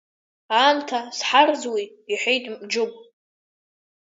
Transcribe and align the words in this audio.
Аамҭа 0.59 0.99
зҳарӡуеи,— 1.17 1.87
иҳәеит 2.11 2.43
Џьыгә. 2.71 2.97